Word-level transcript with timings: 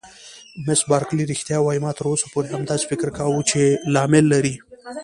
مس 0.65 0.81
بارکلي: 0.89 1.23
رښتیا 1.31 1.57
وایې؟ 1.61 1.83
ما 1.85 1.91
تر 1.97 2.05
اوسه 2.09 2.27
پورې 2.33 2.47
همداسې 2.55 2.85
فکر 2.91 3.07
کاوه 3.17 3.41
چې 3.49 3.61
لامل 3.93 4.25
لري. 4.33 4.55